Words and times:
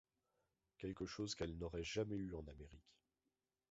Quelque 0.79 1.05
chose 1.05 1.35
qu'elle 1.35 1.59
n'aurait 1.59 1.83
jamais 1.83 2.15
eu 2.15 2.33
en 2.33 2.41
Amérique. 2.47 2.97